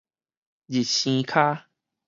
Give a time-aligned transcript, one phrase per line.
[0.65, 1.67] 日生跤